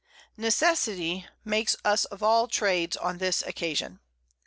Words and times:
Necessity 0.35 1.27
makes 1.45 1.75
us 1.85 2.05
of 2.05 2.23
all 2.23 2.47
Trades 2.47 2.97
on 2.97 3.19
this 3.19 3.43
occasion. 3.43 3.99